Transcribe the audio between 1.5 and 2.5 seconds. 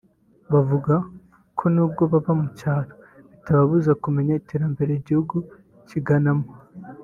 ko n’ubwo baba mu